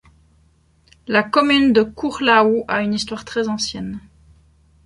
La 1.05 1.21
commune 1.21 1.73
de 1.73 1.83
Courlaoux 1.83 2.65
a 2.67 2.81
une 2.81 2.95
histoire 2.95 3.23
très 3.23 3.49
ancienne. 3.49 3.99